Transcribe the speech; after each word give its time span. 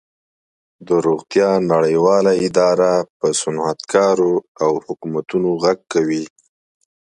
د 0.87 0.89
روغتیا 1.05 1.49
نړیواله 1.71 2.31
اداره 2.47 2.91
په 3.17 3.27
صنعتکارو 3.41 4.33
او 4.63 4.71
حکومتونو 4.85 5.49
غږ 5.63 5.79
کوي 5.93 6.25